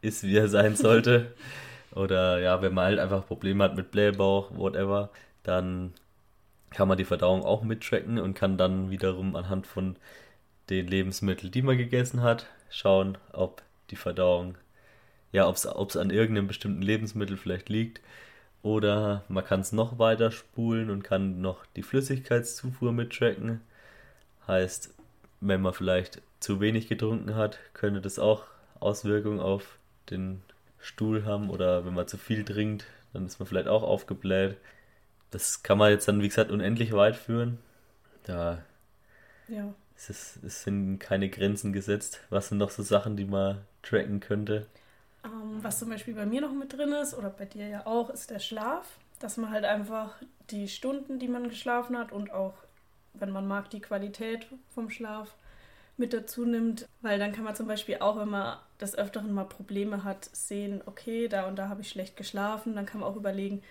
ist, 0.00 0.22
wie 0.22 0.36
er 0.36 0.48
sein 0.48 0.76
sollte. 0.76 1.34
Oder 1.94 2.40
ja, 2.40 2.60
wenn 2.62 2.74
man 2.74 2.86
halt 2.86 2.98
einfach 2.98 3.26
Probleme 3.26 3.62
hat 3.62 3.76
mit 3.76 3.90
Blähbauch, 3.90 4.56
whatever, 4.56 5.10
dann 5.42 5.92
kann 6.70 6.88
man 6.88 6.98
die 6.98 7.04
Verdauung 7.04 7.42
auch 7.42 7.62
mittracken 7.62 8.18
und 8.18 8.34
kann 8.34 8.58
dann 8.58 8.90
wiederum 8.90 9.36
anhand 9.36 9.66
von 9.66 9.96
den 10.70 10.86
Lebensmitteln, 10.86 11.52
die 11.52 11.62
man 11.62 11.78
gegessen 11.78 12.22
hat, 12.22 12.46
schauen, 12.70 13.18
ob 13.32 13.62
die 13.90 13.96
Verdauung, 13.96 14.56
ja, 15.32 15.46
ob 15.48 15.56
es 15.56 15.96
an 15.96 16.10
irgendeinem 16.10 16.46
bestimmten 16.46 16.82
Lebensmittel 16.82 17.36
vielleicht 17.36 17.68
liegt. 17.68 18.00
Oder 18.62 19.24
man 19.28 19.44
kann 19.44 19.60
es 19.60 19.72
noch 19.72 19.98
weiter 19.98 20.30
spulen 20.30 20.90
und 20.90 21.02
kann 21.04 21.42
noch 21.42 21.66
die 21.76 21.82
Flüssigkeitszufuhr 21.82 22.92
mittracken. 22.92 23.60
Heißt, 24.46 24.94
wenn 25.40 25.60
man 25.60 25.74
vielleicht 25.74 26.22
zu 26.40 26.60
wenig 26.60 26.88
getrunken 26.88 27.34
hat, 27.34 27.58
könnte 27.74 28.00
das 28.00 28.18
auch 28.18 28.44
Auswirkungen 28.80 29.40
auf 29.40 29.78
den 30.10 30.42
Stuhl 30.78 31.24
haben 31.24 31.50
oder 31.50 31.84
wenn 31.84 31.94
man 31.94 32.08
zu 32.08 32.16
viel 32.16 32.44
trinkt, 32.44 32.86
dann 33.12 33.26
ist 33.26 33.38
man 33.38 33.46
vielleicht 33.46 33.68
auch 33.68 33.82
aufgebläht. 33.82 34.56
Das 35.34 35.64
kann 35.64 35.78
man 35.78 35.90
jetzt 35.90 36.06
dann, 36.06 36.22
wie 36.22 36.28
gesagt, 36.28 36.52
unendlich 36.52 36.92
weit 36.92 37.16
führen. 37.16 37.58
Da 38.22 38.62
ja. 39.48 39.74
es, 39.96 40.08
ist, 40.08 40.44
es 40.44 40.62
sind 40.62 41.00
keine 41.00 41.28
Grenzen 41.28 41.72
gesetzt. 41.72 42.20
Was 42.30 42.50
sind 42.50 42.58
noch 42.58 42.70
so 42.70 42.84
Sachen, 42.84 43.16
die 43.16 43.24
man 43.24 43.62
tracken 43.82 44.20
könnte? 44.20 44.68
Ähm, 45.24 45.58
was 45.60 45.80
zum 45.80 45.88
Beispiel 45.88 46.14
bei 46.14 46.24
mir 46.24 46.40
noch 46.40 46.52
mit 46.52 46.72
drin 46.72 46.92
ist, 46.92 47.14
oder 47.14 47.30
bei 47.30 47.46
dir 47.46 47.66
ja 47.66 47.84
auch, 47.84 48.10
ist 48.10 48.30
der 48.30 48.38
Schlaf. 48.38 48.86
Dass 49.18 49.36
man 49.36 49.50
halt 49.50 49.64
einfach 49.64 50.14
die 50.50 50.68
Stunden, 50.68 51.18
die 51.18 51.28
man 51.28 51.48
geschlafen 51.48 51.98
hat 51.98 52.12
und 52.12 52.30
auch, 52.30 52.54
wenn 53.14 53.30
man 53.30 53.48
mag, 53.48 53.70
die 53.70 53.80
Qualität 53.80 54.46
vom 54.72 54.88
Schlaf 54.88 55.34
mit 55.96 56.12
dazu 56.12 56.44
nimmt, 56.44 56.86
weil 57.02 57.18
dann 57.18 57.32
kann 57.32 57.44
man 57.44 57.56
zum 57.56 57.66
Beispiel 57.66 57.96
auch, 57.98 58.18
wenn 58.18 58.28
man 58.28 58.58
des 58.80 58.96
Öfteren 58.96 59.32
mal 59.32 59.44
Probleme 59.44 60.04
hat, 60.04 60.28
sehen, 60.32 60.80
okay, 60.86 61.26
da 61.26 61.48
und 61.48 61.56
da 61.56 61.68
habe 61.68 61.80
ich 61.80 61.88
schlecht 61.88 62.16
geschlafen, 62.16 62.76
dann 62.76 62.86
kann 62.86 63.00
man 63.00 63.08
auch 63.08 63.16
überlegen, 63.16 63.62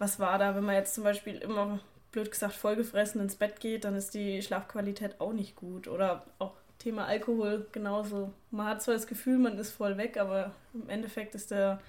was 0.00 0.18
war 0.18 0.38
da, 0.38 0.56
wenn 0.56 0.64
man 0.64 0.74
jetzt 0.74 0.94
zum 0.94 1.04
Beispiel 1.04 1.36
immer, 1.36 1.78
blöd 2.10 2.30
gesagt, 2.30 2.54
vollgefressen 2.54 3.20
ins 3.20 3.36
Bett 3.36 3.60
geht, 3.60 3.84
dann 3.84 3.94
ist 3.94 4.14
die 4.14 4.42
Schlafqualität 4.42 5.20
auch 5.20 5.34
nicht 5.34 5.54
gut. 5.54 5.86
Oder 5.86 6.24
auch 6.38 6.54
Thema 6.78 7.04
Alkohol 7.04 7.66
genauso. 7.70 8.32
Man 8.50 8.66
hat 8.66 8.82
zwar 8.82 8.94
das 8.94 9.06
Gefühl, 9.06 9.38
man 9.38 9.58
ist 9.58 9.72
voll 9.72 9.98
weg, 9.98 10.16
aber 10.16 10.52
im 10.72 10.88
Endeffekt 10.88 11.34
ist 11.34 11.50
der 11.50 11.80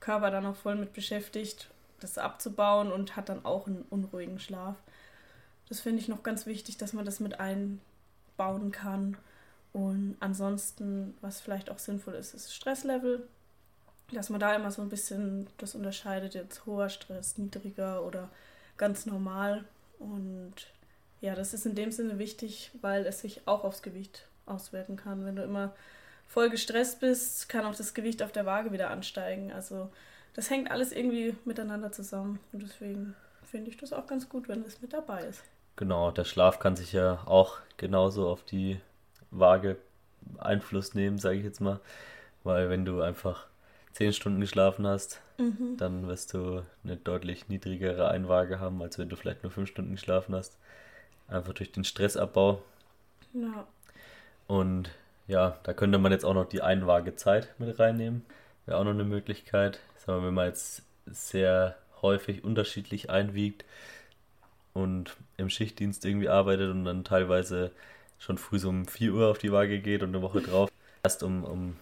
Körper 0.00 0.30
dann 0.30 0.46
auch 0.46 0.56
voll 0.56 0.76
mit 0.76 0.94
beschäftigt, 0.94 1.68
das 2.00 2.16
abzubauen 2.16 2.90
und 2.90 3.16
hat 3.16 3.28
dann 3.28 3.44
auch 3.44 3.66
einen 3.66 3.84
unruhigen 3.90 4.38
Schlaf. 4.38 4.76
Das 5.68 5.80
finde 5.80 6.00
ich 6.00 6.08
noch 6.08 6.22
ganz 6.22 6.46
wichtig, 6.46 6.78
dass 6.78 6.94
man 6.94 7.04
das 7.04 7.20
mit 7.20 7.38
einbauen 7.38 8.72
kann. 8.72 9.18
Und 9.74 10.16
ansonsten, 10.20 11.14
was 11.20 11.42
vielleicht 11.42 11.70
auch 11.70 11.78
sinnvoll 11.78 12.14
ist, 12.14 12.32
ist 12.32 12.54
Stresslevel. 12.54 13.28
Dass 14.12 14.30
man 14.30 14.40
da 14.40 14.54
immer 14.54 14.70
so 14.70 14.80
ein 14.82 14.88
bisschen 14.88 15.48
das 15.58 15.74
unterscheidet, 15.74 16.34
jetzt 16.34 16.64
hoher 16.64 16.88
Stress, 16.88 17.36
niedriger 17.36 18.02
oder 18.04 18.30
ganz 18.76 19.04
normal. 19.04 19.64
Und 19.98 20.54
ja, 21.20 21.34
das 21.34 21.52
ist 21.52 21.66
in 21.66 21.74
dem 21.74 21.92
Sinne 21.92 22.18
wichtig, 22.18 22.70
weil 22.80 23.04
es 23.06 23.20
sich 23.20 23.42
auch 23.46 23.64
aufs 23.64 23.82
Gewicht 23.82 24.26
auswirken 24.46 24.96
kann. 24.96 25.24
Wenn 25.24 25.36
du 25.36 25.42
immer 25.42 25.74
voll 26.26 26.50
gestresst 26.50 27.00
bist, 27.00 27.48
kann 27.48 27.66
auch 27.66 27.74
das 27.74 27.94
Gewicht 27.94 28.22
auf 28.22 28.32
der 28.32 28.46
Waage 28.46 28.72
wieder 28.72 28.90
ansteigen. 28.90 29.52
Also 29.52 29.90
das 30.34 30.50
hängt 30.50 30.70
alles 30.70 30.92
irgendwie 30.92 31.36
miteinander 31.44 31.92
zusammen. 31.92 32.38
Und 32.52 32.62
deswegen 32.62 33.14
finde 33.44 33.70
ich 33.70 33.76
das 33.76 33.92
auch 33.92 34.06
ganz 34.06 34.28
gut, 34.28 34.48
wenn 34.48 34.64
es 34.64 34.80
mit 34.80 34.92
dabei 34.92 35.24
ist. 35.24 35.42
Genau, 35.76 36.10
der 36.10 36.24
Schlaf 36.24 36.58
kann 36.58 36.76
sich 36.76 36.92
ja 36.92 37.22
auch 37.26 37.58
genauso 37.76 38.28
auf 38.28 38.42
die 38.42 38.80
Waage 39.30 39.76
Einfluss 40.38 40.94
nehmen, 40.94 41.18
sage 41.18 41.36
ich 41.38 41.44
jetzt 41.44 41.60
mal. 41.60 41.80
Weil 42.44 42.68
wenn 42.70 42.84
du 42.84 43.00
einfach 43.00 43.46
zehn 43.92 44.12
Stunden 44.12 44.40
geschlafen 44.40 44.86
hast, 44.86 45.20
mhm. 45.38 45.76
dann 45.76 46.06
wirst 46.08 46.34
du 46.34 46.64
eine 46.84 46.96
deutlich 46.96 47.48
niedrigere 47.48 48.08
Einwaage 48.08 48.60
haben, 48.60 48.82
als 48.82 48.98
wenn 48.98 49.08
du 49.08 49.16
vielleicht 49.16 49.42
nur 49.42 49.52
fünf 49.52 49.68
Stunden 49.68 49.92
geschlafen 49.92 50.34
hast. 50.34 50.58
Einfach 51.28 51.52
durch 51.52 51.72
den 51.72 51.84
Stressabbau. 51.84 52.62
Ja. 53.34 53.66
Und 54.46 54.90
ja, 55.26 55.58
da 55.62 55.74
könnte 55.74 55.98
man 55.98 56.12
jetzt 56.12 56.24
auch 56.24 56.34
noch 56.34 56.48
die 56.48 56.62
Einwaagezeit 56.62 57.54
mit 57.58 57.78
reinnehmen. 57.78 58.24
Wäre 58.66 58.78
auch 58.78 58.84
noch 58.84 58.92
eine 58.92 59.04
Möglichkeit. 59.04 59.80
Sagen 59.96 60.22
wir, 60.22 60.28
wenn 60.28 60.34
man 60.34 60.46
jetzt 60.46 60.82
sehr 61.06 61.76
häufig 62.00 62.44
unterschiedlich 62.44 63.10
einwiegt 63.10 63.64
und 64.72 65.16
im 65.36 65.50
Schichtdienst 65.50 66.04
irgendwie 66.04 66.28
arbeitet 66.28 66.70
und 66.70 66.84
dann 66.84 67.04
teilweise 67.04 67.72
schon 68.18 68.38
früh 68.38 68.58
so 68.58 68.68
um 68.68 68.86
4 68.86 69.12
Uhr 69.12 69.28
auf 69.28 69.38
die 69.38 69.52
Waage 69.52 69.80
geht 69.80 70.02
und 70.02 70.10
eine 70.10 70.22
Woche 70.22 70.40
drauf 70.40 70.70
erst 71.02 71.22
um, 71.22 71.44
um 71.44 71.76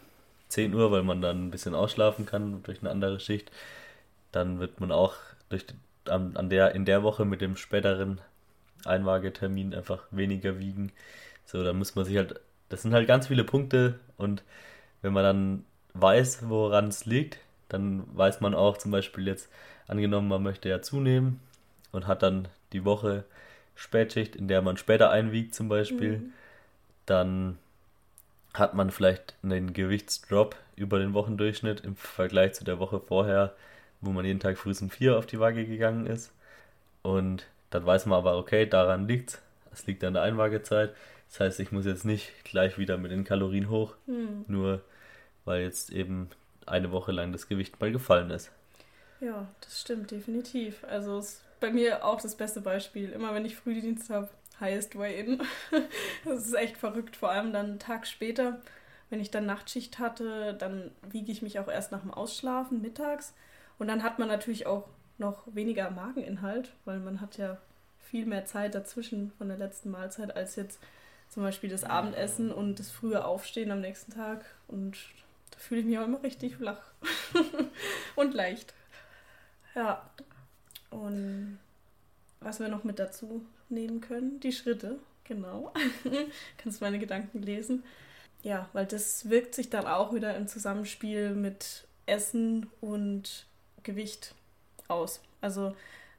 10 0.48 0.74
Uhr, 0.74 0.90
weil 0.90 1.02
man 1.02 1.20
dann 1.20 1.46
ein 1.46 1.50
bisschen 1.50 1.74
ausschlafen 1.74 2.26
kann 2.26 2.62
durch 2.62 2.80
eine 2.80 2.90
andere 2.90 3.20
Schicht, 3.20 3.50
dann 4.32 4.60
wird 4.60 4.80
man 4.80 4.92
auch 4.92 5.14
durch, 5.48 5.64
an, 6.08 6.36
an 6.36 6.50
der, 6.50 6.74
in 6.74 6.84
der 6.84 7.02
Woche 7.02 7.24
mit 7.24 7.40
dem 7.40 7.56
späteren 7.56 8.20
Einwagetermin 8.84 9.74
einfach 9.74 10.04
weniger 10.10 10.58
wiegen. 10.58 10.92
So, 11.44 11.64
dann 11.64 11.78
muss 11.78 11.94
man 11.94 12.04
sich 12.04 12.16
halt, 12.16 12.40
das 12.68 12.82
sind 12.82 12.94
halt 12.94 13.08
ganz 13.08 13.28
viele 13.28 13.44
Punkte 13.44 13.98
und 14.16 14.42
wenn 15.02 15.12
man 15.12 15.24
dann 15.24 15.64
weiß, 15.94 16.48
woran 16.48 16.88
es 16.88 17.06
liegt, 17.06 17.38
dann 17.68 18.04
weiß 18.16 18.40
man 18.40 18.54
auch 18.54 18.78
zum 18.78 18.90
Beispiel 18.90 19.26
jetzt, 19.26 19.48
angenommen, 19.88 20.28
man 20.28 20.42
möchte 20.42 20.68
ja 20.68 20.82
zunehmen 20.82 21.40
und 21.92 22.06
hat 22.06 22.22
dann 22.22 22.48
die 22.72 22.84
Woche 22.84 23.24
Spätschicht, 23.74 24.36
in 24.36 24.48
der 24.48 24.62
man 24.62 24.76
später 24.76 25.10
einwiegt 25.10 25.54
zum 25.54 25.68
Beispiel, 25.68 26.18
mhm. 26.18 26.32
dann 27.04 27.58
hat 28.58 28.74
man 28.74 28.90
vielleicht 28.90 29.34
einen 29.42 29.72
Gewichtsdrop 29.72 30.56
über 30.76 30.98
den 30.98 31.14
Wochendurchschnitt 31.14 31.80
im 31.80 31.96
Vergleich 31.96 32.54
zu 32.54 32.64
der 32.64 32.78
Woche 32.78 33.00
vorher, 33.00 33.54
wo 34.00 34.10
man 34.10 34.24
jeden 34.24 34.40
Tag 34.40 34.58
früh 34.58 34.74
um 34.80 34.90
vier 34.90 35.18
auf 35.18 35.26
die 35.26 35.40
Waage 35.40 35.66
gegangen 35.66 36.06
ist. 36.06 36.32
Und 37.02 37.46
dann 37.70 37.86
weiß 37.86 38.06
man 38.06 38.18
aber, 38.18 38.36
okay, 38.38 38.66
daran 38.66 39.08
liegt 39.08 39.40
es. 39.72 39.86
liegt 39.86 40.04
an 40.04 40.14
der 40.14 40.22
Einwaagezeit. 40.22 40.94
Das 41.28 41.40
heißt, 41.40 41.60
ich 41.60 41.72
muss 41.72 41.86
jetzt 41.86 42.04
nicht 42.04 42.32
gleich 42.44 42.78
wieder 42.78 42.98
mit 42.98 43.10
den 43.10 43.24
Kalorien 43.24 43.68
hoch, 43.68 43.94
mhm. 44.06 44.44
nur 44.48 44.82
weil 45.44 45.62
jetzt 45.62 45.90
eben 45.90 46.30
eine 46.66 46.92
Woche 46.92 47.12
lang 47.12 47.32
das 47.32 47.48
Gewicht 47.48 47.80
mal 47.80 47.92
gefallen 47.92 48.30
ist. 48.30 48.50
Ja, 49.20 49.46
das 49.60 49.80
stimmt 49.80 50.10
definitiv. 50.10 50.84
Also 50.84 51.18
es 51.18 51.42
bei 51.60 51.70
mir 51.70 52.04
auch 52.04 52.20
das 52.20 52.34
beste 52.34 52.60
Beispiel. 52.60 53.10
Immer 53.10 53.34
wenn 53.34 53.44
ich 53.44 53.56
Frühdienst 53.56 54.10
habe, 54.10 54.28
highest 54.60 54.96
way 54.96 55.20
in. 55.20 55.42
das 56.24 56.46
ist 56.46 56.54
echt 56.54 56.76
verrückt, 56.76 57.16
vor 57.16 57.30
allem 57.30 57.52
dann 57.52 57.66
einen 57.66 57.78
Tag 57.78 58.06
später. 58.06 58.60
Wenn 59.10 59.20
ich 59.20 59.30
dann 59.30 59.46
Nachtschicht 59.46 59.98
hatte, 59.98 60.54
dann 60.54 60.90
wiege 61.08 61.30
ich 61.30 61.42
mich 61.42 61.60
auch 61.60 61.68
erst 61.68 61.92
nach 61.92 62.00
dem 62.00 62.12
Ausschlafen 62.12 62.82
mittags. 62.82 63.34
Und 63.78 63.88
dann 63.88 64.02
hat 64.02 64.18
man 64.18 64.28
natürlich 64.28 64.66
auch 64.66 64.88
noch 65.18 65.42
weniger 65.46 65.90
Mageninhalt, 65.90 66.72
weil 66.84 66.98
man 66.98 67.20
hat 67.20 67.38
ja 67.38 67.58
viel 68.00 68.26
mehr 68.26 68.44
Zeit 68.44 68.74
dazwischen 68.74 69.32
von 69.38 69.48
der 69.48 69.58
letzten 69.58 69.90
Mahlzeit 69.90 70.34
als 70.34 70.56
jetzt 70.56 70.80
zum 71.28 71.42
Beispiel 71.42 71.70
das 71.70 71.84
Abendessen 71.84 72.52
und 72.52 72.78
das 72.78 72.90
frühe 72.90 73.24
Aufstehen 73.24 73.70
am 73.70 73.80
nächsten 73.80 74.12
Tag. 74.12 74.44
Und 74.68 74.96
da 75.50 75.58
fühle 75.58 75.80
ich 75.80 75.86
mich 75.86 75.98
auch 75.98 76.04
immer 76.04 76.22
richtig 76.22 76.56
flach 76.56 76.80
und 78.16 78.34
leicht. 78.34 78.74
Ja, 79.74 80.08
und 80.90 81.58
was 82.40 82.60
wir 82.60 82.68
noch 82.68 82.84
mit 82.84 82.98
dazu 82.98 83.44
nehmen 83.68 84.00
können, 84.00 84.40
die 84.40 84.52
Schritte, 84.52 84.98
genau. 85.24 85.72
Kannst 86.58 86.80
meine 86.80 86.98
Gedanken 86.98 87.42
lesen. 87.42 87.84
Ja, 88.42 88.68
weil 88.72 88.86
das 88.86 89.28
wirkt 89.28 89.54
sich 89.54 89.70
dann 89.70 89.86
auch 89.86 90.14
wieder 90.14 90.36
im 90.36 90.46
Zusammenspiel 90.46 91.30
mit 91.30 91.86
Essen 92.06 92.68
und 92.80 93.46
Gewicht 93.82 94.34
aus. 94.88 95.20
Also 95.40 95.74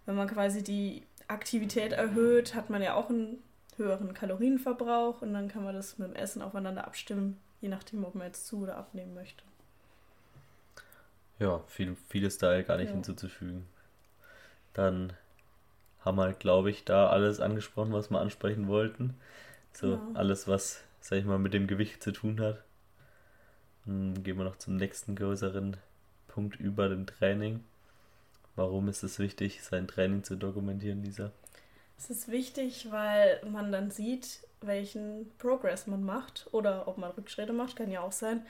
wenn 0.05 0.15
man 0.15 0.27
quasi 0.27 0.63
die 0.63 1.03
Aktivität 1.27 1.93
erhöht, 1.93 2.55
hat 2.55 2.69
man 2.69 2.81
ja 2.81 2.95
auch 2.95 3.09
einen 3.09 3.41
höheren 3.77 4.13
Kalorienverbrauch 4.13 5.21
und 5.21 5.33
dann 5.33 5.47
kann 5.47 5.63
man 5.63 5.75
das 5.75 5.97
mit 5.97 6.09
dem 6.09 6.15
Essen 6.15 6.41
aufeinander 6.41 6.85
abstimmen, 6.85 7.39
je 7.61 7.69
nachdem, 7.69 8.03
ob 8.03 8.15
man 8.15 8.27
jetzt 8.27 8.47
zu 8.47 8.63
oder 8.63 8.77
abnehmen 8.77 9.13
möchte. 9.13 9.43
Ja, 11.39 11.59
viel, 11.67 11.95
vieles 12.09 12.37
da 12.39 12.61
gar 12.63 12.77
nicht 12.77 12.87
ja. 12.87 12.93
hinzuzufügen 12.93 13.67
dann 14.77 15.13
haben 16.07 16.17
wir, 16.17 16.33
glaube 16.33 16.69
ich, 16.71 16.85
da 16.85 17.09
alles 17.09 17.39
angesprochen, 17.39 17.93
was 17.93 18.09
wir 18.09 18.19
ansprechen 18.19 18.67
wollten. 18.67 19.15
So 19.73 19.97
genau. 19.97 20.17
alles, 20.17 20.47
was, 20.47 20.83
sag 21.01 21.19
ich 21.19 21.25
mal, 21.25 21.37
mit 21.37 21.53
dem 21.53 21.67
Gewicht 21.67 22.01
zu 22.01 22.11
tun 22.11 22.39
hat. 22.39 22.63
Dann 23.85 24.23
gehen 24.23 24.37
wir 24.37 24.45
noch 24.45 24.57
zum 24.57 24.77
nächsten 24.77 25.15
größeren 25.15 25.77
Punkt 26.27 26.59
über 26.59 26.89
dem 26.89 27.05
Training. 27.05 27.63
Warum 28.55 28.87
ist 28.87 29.03
es 29.03 29.19
wichtig, 29.19 29.61
sein 29.63 29.87
Training 29.87 30.23
zu 30.23 30.35
dokumentieren, 30.35 31.03
Lisa? 31.03 31.31
Es 31.97 32.09
ist 32.09 32.31
wichtig, 32.31 32.87
weil 32.89 33.41
man 33.49 33.71
dann 33.71 33.91
sieht, 33.91 34.39
welchen 34.61 35.29
Progress 35.37 35.87
man 35.87 36.03
macht 36.03 36.47
oder 36.51 36.87
ob 36.87 36.97
man 36.97 37.11
Rückschritte 37.11 37.53
macht, 37.53 37.75
kann 37.75 37.91
ja 37.91 38.01
auch 38.01 38.11
sein. 38.11 38.45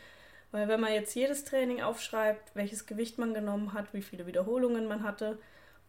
Weil 0.52 0.68
wenn 0.68 0.80
man 0.80 0.94
jetzt 0.94 1.14
jedes 1.16 1.44
Training 1.44 1.82
aufschreibt, 1.82 2.56
welches 2.56 2.86
Gewicht 2.86 3.18
man 3.18 3.34
genommen 3.34 3.74
hat, 3.74 3.94
wie 3.94 4.02
viele 4.02 4.28
Wiederholungen 4.28 4.88
man 4.88 5.04
hatte, 5.04 5.38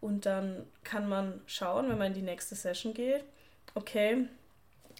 und 0.01 0.25
dann 0.25 0.65
kann 0.83 1.09
man 1.09 1.41
schauen, 1.45 1.89
wenn 1.89 1.97
man 1.97 2.07
in 2.07 2.13
die 2.13 2.21
nächste 2.21 2.55
Session 2.55 2.93
geht, 2.93 3.23
okay, 3.75 4.27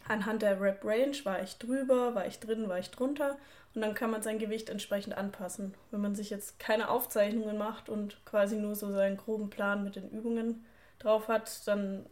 anhand 0.07 0.41
der 0.41 0.59
Rep 0.59 0.83
Range 0.83 1.15
war 1.23 1.41
ich 1.41 1.57
drüber, 1.57 2.15
war 2.15 2.25
ich 2.25 2.39
drin, 2.39 2.67
war 2.67 2.79
ich 2.79 2.91
drunter. 2.91 3.37
Und 3.75 3.81
dann 3.81 3.93
kann 3.93 4.09
man 4.09 4.23
sein 4.23 4.39
Gewicht 4.39 4.69
entsprechend 4.69 5.15
anpassen. 5.15 5.75
Wenn 5.91 6.01
man 6.01 6.15
sich 6.15 6.31
jetzt 6.31 6.59
keine 6.59 6.89
Aufzeichnungen 6.89 7.57
macht 7.57 7.87
und 7.87 8.23
quasi 8.25 8.55
nur 8.57 8.75
so 8.75 8.91
seinen 8.91 9.17
groben 9.17 9.49
Plan 9.49 9.83
mit 9.83 9.95
den 9.95 10.09
Übungen 10.09 10.65
drauf 10.97 11.27
hat, 11.27 11.67
dann 11.67 12.05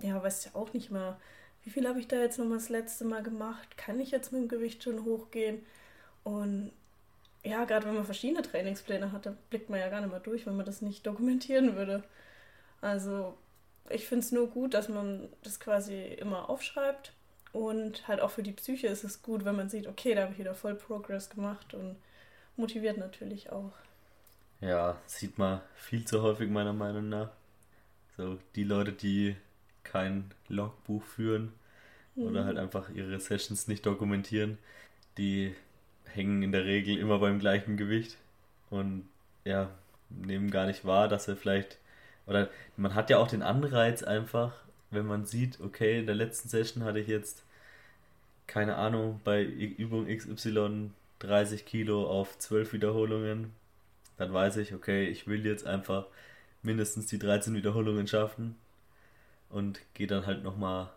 ja, 0.00 0.22
weiß 0.22 0.46
ich 0.46 0.54
auch 0.54 0.72
nicht 0.74 0.90
mehr, 0.90 1.18
wie 1.64 1.70
viel 1.70 1.88
habe 1.88 1.98
ich 1.98 2.08
da 2.08 2.16
jetzt 2.16 2.38
nochmal 2.38 2.58
das 2.58 2.68
letzte 2.68 3.04
Mal 3.04 3.22
gemacht? 3.22 3.76
Kann 3.76 4.00
ich 4.00 4.10
jetzt 4.10 4.32
mit 4.32 4.42
dem 4.42 4.48
Gewicht 4.48 4.82
schon 4.82 5.04
hochgehen? 5.04 5.64
Und 6.24 6.72
ja, 7.44 7.64
gerade 7.64 7.86
wenn 7.86 7.94
man 7.94 8.04
verschiedene 8.04 8.42
Trainingspläne 8.42 9.12
hat, 9.12 9.26
da 9.26 9.34
blickt 9.50 9.70
man 9.70 9.80
ja 9.80 9.88
gar 9.88 10.00
nicht 10.00 10.10
mehr 10.10 10.20
durch, 10.20 10.46
wenn 10.46 10.56
man 10.56 10.66
das 10.66 10.82
nicht 10.82 11.06
dokumentieren 11.06 11.76
würde. 11.76 12.04
Also 12.80 13.36
ich 13.90 14.06
finde 14.06 14.24
es 14.24 14.32
nur 14.32 14.48
gut, 14.48 14.74
dass 14.74 14.88
man 14.88 15.28
das 15.42 15.60
quasi 15.60 16.04
immer 16.14 16.50
aufschreibt. 16.50 17.12
Und 17.52 18.06
halt 18.06 18.20
auch 18.20 18.30
für 18.30 18.42
die 18.42 18.52
Psyche 18.52 18.88
ist 18.88 19.04
es 19.04 19.22
gut, 19.22 19.44
wenn 19.44 19.56
man 19.56 19.70
sieht, 19.70 19.86
okay, 19.86 20.14
da 20.14 20.22
habe 20.22 20.32
ich 20.32 20.38
wieder 20.38 20.54
voll 20.54 20.74
Progress 20.74 21.30
gemacht 21.30 21.72
und 21.74 21.96
motiviert 22.56 22.98
natürlich 22.98 23.50
auch. 23.50 23.72
Ja, 24.60 24.98
sieht 25.06 25.38
man 25.38 25.60
viel 25.74 26.04
zu 26.04 26.22
häufig 26.22 26.50
meiner 26.50 26.72
Meinung 26.72 27.08
nach. 27.08 27.30
So 28.16 28.38
die 28.54 28.64
Leute, 28.64 28.92
die 28.92 29.36
kein 29.84 30.30
Logbuch 30.48 31.02
führen 31.02 31.52
mhm. 32.16 32.24
oder 32.24 32.44
halt 32.44 32.58
einfach 32.58 32.90
ihre 32.90 33.18
Sessions 33.20 33.68
nicht 33.68 33.86
dokumentieren, 33.86 34.58
die 35.16 35.54
hängen 36.04 36.42
in 36.42 36.52
der 36.52 36.64
Regel 36.64 36.98
immer 36.98 37.18
beim 37.18 37.38
gleichen 37.38 37.76
Gewicht 37.76 38.16
und 38.70 39.08
ja, 39.44 39.70
nehmen 40.10 40.50
gar 40.50 40.66
nicht 40.66 40.84
wahr, 40.84 41.08
dass 41.08 41.28
er 41.28 41.36
vielleicht 41.36 41.78
oder 42.28 42.48
man 42.76 42.94
hat 42.94 43.10
ja 43.10 43.18
auch 43.18 43.28
den 43.28 43.42
Anreiz 43.42 44.04
einfach, 44.04 44.52
wenn 44.90 45.06
man 45.06 45.24
sieht, 45.24 45.60
okay, 45.60 45.98
in 45.98 46.06
der 46.06 46.14
letzten 46.14 46.48
Session 46.48 46.84
hatte 46.84 47.00
ich 47.00 47.08
jetzt 47.08 47.42
keine 48.48 48.76
Ahnung, 48.76 49.20
bei 49.22 49.44
Übung 49.44 50.08
XY 50.08 50.90
30 51.20 51.64
Kilo 51.66 52.08
auf 52.08 52.36
12 52.38 52.72
Wiederholungen, 52.72 53.52
dann 54.16 54.32
weiß 54.32 54.56
ich, 54.56 54.74
okay, 54.74 55.06
ich 55.06 55.28
will 55.28 55.46
jetzt 55.46 55.66
einfach 55.66 56.06
mindestens 56.62 57.06
die 57.06 57.18
13 57.18 57.54
Wiederholungen 57.54 58.08
schaffen 58.08 58.56
und 59.50 59.80
gehe 59.94 60.08
dann 60.08 60.26
halt 60.26 60.42
nochmal, 60.42 60.88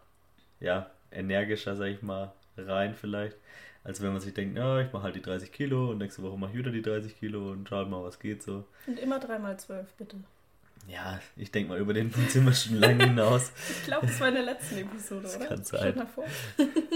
ja, 0.60 0.90
energischer, 1.12 1.76
sag 1.76 1.88
ich 1.88 2.02
mal, 2.02 2.32
rein 2.58 2.96
vielleicht, 2.96 3.38
als 3.84 4.02
wenn 4.02 4.14
man 4.14 4.22
sich 4.22 4.34
denkt, 4.34 4.58
ja, 4.58 4.80
ich 4.80 4.92
mache 4.94 5.04
halt 5.04 5.16
die 5.16 5.22
30 5.22 5.52
Kilo 5.52 5.92
und 5.92 5.98
nächste 5.98 6.24
Woche 6.24 6.38
mache 6.38 6.52
ich 6.52 6.58
wieder 6.58 6.72
die 6.72 6.82
30 6.82 7.20
Kilo 7.20 7.52
und 7.52 7.68
schau 7.68 7.86
mal, 7.86 8.04
was 8.04 8.20
geht 8.20 8.42
so. 8.44 8.64
Und 8.88 8.98
immer 8.98 9.18
3x12, 9.18 9.86
bitte. 9.98 10.18
Ja, 10.88 11.20
ich 11.36 11.52
denke 11.52 11.70
mal, 11.70 11.80
über 11.80 11.94
den 11.94 12.12
Punkt 12.12 12.32
sind 12.32 12.46
wir 12.46 12.54
schon 12.54 12.78
lange 12.78 13.06
hinaus. 13.06 13.52
ich 13.70 13.84
glaube, 13.86 14.08
das 14.08 14.20
war 14.20 14.30
in 14.30 14.36
der 14.36 14.44
letzten 14.44 14.78
Episode, 14.80 15.24
das 15.24 15.36
oder? 15.38 15.46
Kann 15.46 15.64
sein. 15.64 16.08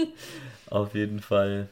Auf 0.70 0.94
jeden 0.94 1.20
Fall, 1.20 1.68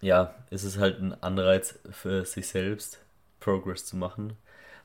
ja, 0.00 0.34
ist 0.50 0.64
es 0.64 0.78
halt 0.78 1.00
ein 1.00 1.14
Anreiz 1.22 1.78
für 1.90 2.24
sich 2.24 2.48
selbst, 2.48 3.00
Progress 3.40 3.86
zu 3.86 3.96
machen. 3.96 4.34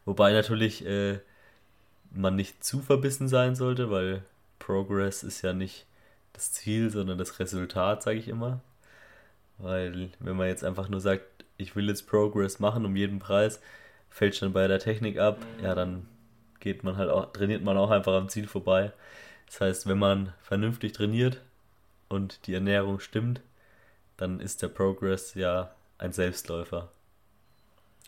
Wobei 0.05 0.31
natürlich 0.31 0.85
äh, 0.85 1.19
man 2.11 2.35
nicht 2.35 2.63
zu 2.63 2.79
verbissen 2.79 3.27
sein 3.27 3.55
sollte, 3.55 3.89
weil 3.91 4.23
Progress 4.59 5.23
ist 5.23 5.41
ja 5.41 5.53
nicht 5.53 5.85
das 6.33 6.51
Ziel, 6.51 6.89
sondern 6.89 7.17
das 7.17 7.39
Resultat, 7.39 8.03
sage 8.03 8.19
ich 8.19 8.27
immer. 8.27 8.61
Weil 9.57 10.09
wenn 10.19 10.37
man 10.37 10.47
jetzt 10.47 10.63
einfach 10.63 10.89
nur 10.89 11.01
sagt, 11.01 11.23
ich 11.57 11.75
will 11.75 11.87
jetzt 11.89 12.07
Progress 12.07 12.59
machen 12.59 12.85
um 12.85 12.95
jeden 12.95 13.19
Preis, 13.19 13.59
fällt 14.09 14.35
schon 14.35 14.53
bei 14.53 14.67
der 14.67 14.79
Technik 14.79 15.17
ab, 15.19 15.39
ja, 15.61 15.75
dann 15.75 16.07
geht 16.59 16.83
man 16.83 16.97
halt 16.97 17.09
auch, 17.09 17.31
trainiert 17.31 17.63
man 17.63 17.77
auch 17.77 17.89
einfach 17.89 18.13
am 18.13 18.29
Ziel 18.29 18.47
vorbei. 18.47 18.91
Das 19.47 19.61
heißt, 19.61 19.87
wenn 19.87 19.97
man 19.97 20.33
vernünftig 20.41 20.93
trainiert 20.93 21.41
und 22.07 22.45
die 22.47 22.53
Ernährung 22.53 22.99
stimmt, 22.99 23.41
dann 24.17 24.39
ist 24.39 24.61
der 24.61 24.67
Progress 24.67 25.33
ja 25.33 25.73
ein 25.97 26.11
Selbstläufer. 26.11 26.91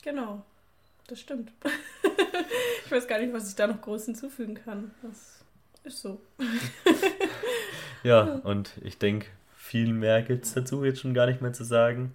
Genau, 0.04 0.44
das 1.08 1.20
stimmt. 1.20 1.52
ich 2.86 2.92
weiß 2.92 3.08
gar 3.08 3.20
nicht, 3.20 3.34
was 3.34 3.50
ich 3.50 3.56
da 3.56 3.68
noch 3.68 3.82
groß 3.82 4.06
hinzufügen 4.06 4.56
kann. 4.56 4.92
Das 5.02 5.44
ist 5.84 6.02
so. 6.02 6.22
ja, 8.04 8.24
und 8.44 8.74
ich 8.84 8.98
denke, 8.98 9.28
viel 9.56 9.94
mehr 9.94 10.22
gibt 10.22 10.46
es 10.46 10.54
dazu 10.54 10.84
jetzt 10.84 11.00
schon 11.00 11.14
gar 11.14 11.28
nicht 11.28 11.42
mehr 11.42 11.54
zu 11.54 11.64
sagen. 11.64 12.14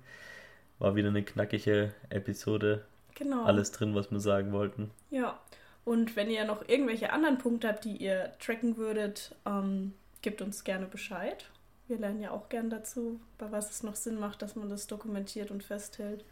War 0.78 0.94
wieder 0.94 1.08
eine 1.08 1.22
knackige 1.22 1.94
Episode. 2.10 2.84
Genau. 3.16 3.44
Alles 3.44 3.72
drin, 3.72 3.94
was 3.94 4.10
wir 4.10 4.20
sagen 4.20 4.52
wollten. 4.52 4.90
Ja. 5.10 5.40
Und 5.84 6.16
wenn 6.16 6.30
ihr 6.30 6.44
noch 6.44 6.68
irgendwelche 6.68 7.12
anderen 7.12 7.38
Punkte 7.38 7.68
habt, 7.68 7.84
die 7.84 7.96
ihr 7.96 8.32
tracken 8.38 8.76
würdet, 8.76 9.34
ähm, 9.46 9.94
gebt 10.20 10.42
uns 10.42 10.64
gerne 10.64 10.86
Bescheid. 10.86 11.48
Wir 11.88 11.98
lernen 11.98 12.20
ja 12.20 12.32
auch 12.32 12.48
gern 12.48 12.70
dazu, 12.70 13.20
bei 13.38 13.50
was 13.52 13.70
es 13.70 13.82
noch 13.82 13.94
Sinn 13.94 14.18
macht, 14.18 14.42
dass 14.42 14.56
man 14.56 14.68
das 14.68 14.88
dokumentiert 14.88 15.50
und 15.50 15.62
festhält. 15.62 16.24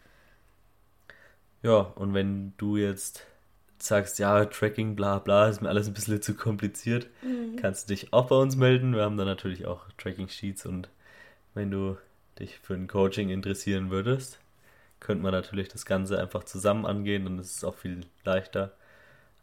Ja, 1.62 1.79
und 1.95 2.12
wenn 2.12 2.53
du 2.59 2.76
jetzt 2.76 3.25
sagst, 3.79 4.19
ja, 4.19 4.45
Tracking, 4.45 4.97
bla 4.97 5.19
bla, 5.19 5.49
ist 5.49 5.62
mir 5.62 5.69
alles 5.69 5.87
ein 5.87 5.95
bisschen 5.95 6.21
zu 6.21 6.35
kompliziert, 6.35 7.07
mhm. 7.23 7.57
kannst 7.57 7.88
du 7.88 7.94
dich 7.94 8.12
auch 8.12 8.27
bei 8.27 8.37
uns 8.37 8.57
melden. 8.57 8.94
Wir 8.94 9.03
haben 9.03 9.16
da 9.16 9.25
natürlich 9.25 9.66
auch 9.66 9.87
Tracking-Sheets 9.97 10.66
und 10.66 10.88
wenn 11.55 11.70
du 11.70 11.97
dich 12.38 12.59
für 12.59 12.75
ein 12.75 12.88
Coaching 12.88 13.31
interessieren 13.31 13.90
würdest, 13.90 14.40
könnte 15.05 15.23
man 15.23 15.33
natürlich 15.33 15.69
das 15.69 15.85
Ganze 15.85 16.19
einfach 16.19 16.45
zusammen 16.45 16.87
angehen 16.87 17.27
und 17.27 17.38
es 17.38 17.57
ist 17.57 17.64
auch 17.64 17.77
viel 17.77 18.07
leichter. 18.25 18.73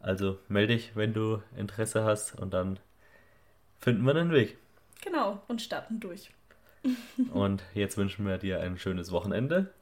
Also 0.00 0.38
melde 0.48 0.74
dich, 0.74 0.96
wenn 0.96 1.14
du 1.14 1.40
Interesse 1.56 2.04
hast 2.04 2.38
und 2.38 2.52
dann 2.52 2.80
finden 3.80 4.02
wir 4.04 4.14
einen 4.16 4.32
Weg. 4.32 4.58
Genau, 5.02 5.40
und 5.46 5.62
starten 5.62 6.00
durch. 6.00 6.30
und 7.32 7.62
jetzt 7.74 7.96
wünschen 7.96 8.26
wir 8.26 8.38
dir 8.38 8.60
ein 8.60 8.76
schönes 8.76 9.12
Wochenende 9.12 9.72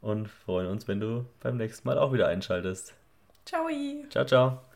und 0.00 0.28
freuen 0.28 0.66
uns, 0.66 0.88
wenn 0.88 1.00
du 1.00 1.26
beim 1.40 1.58
nächsten 1.58 1.86
Mal 1.86 1.98
auch 1.98 2.14
wieder 2.14 2.28
einschaltest. 2.28 2.94
Ciao. 3.44 3.68
Ciao, 4.08 4.24
ciao. 4.24 4.71